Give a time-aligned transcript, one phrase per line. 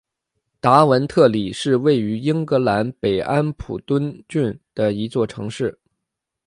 [0.59, 5.77] 达文特里是位于英格兰北安普敦郡的一座城市。